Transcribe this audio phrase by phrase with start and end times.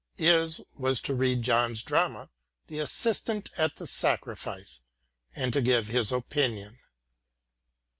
[0.17, 2.31] Is was to read John's drama,
[2.65, 4.81] The Assistant at the Sacrifice,
[5.35, 6.79] and to give his opinion.